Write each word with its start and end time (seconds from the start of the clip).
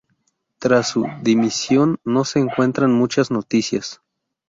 Tras 0.57 0.87
su 0.87 1.05
dimisión 1.21 1.99
no 2.03 2.25
se 2.25 2.39
encuentran 2.39 2.91
muchas 2.91 3.29
noticias. 3.29 4.01